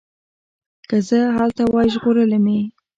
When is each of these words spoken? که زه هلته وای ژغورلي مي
که 0.89 0.97
زه 1.07 1.19
هلته 1.37 1.63
وای 1.73 1.87
ژغورلي 1.93 2.39
مي 2.45 2.59